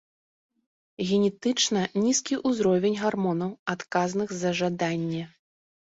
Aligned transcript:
Генетычна 1.09 1.83
нізкі 2.05 2.39
ўзровень 2.53 2.97
гармонаў, 3.03 3.51
адказных 3.75 4.29
за 4.41 4.49
жаданне. 4.61 5.23